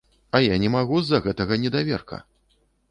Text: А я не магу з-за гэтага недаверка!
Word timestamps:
А 0.35 0.39
я 0.43 0.55
не 0.63 0.71
магу 0.77 0.97
з-за 1.03 1.21
гэтага 1.29 1.61
недаверка! 1.67 2.23